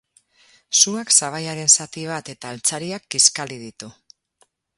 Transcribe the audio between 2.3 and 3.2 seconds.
eta altzariak